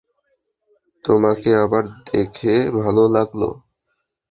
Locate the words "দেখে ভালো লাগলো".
2.07-3.49